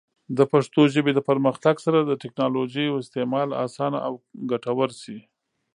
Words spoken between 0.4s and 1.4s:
پښتو ژبې د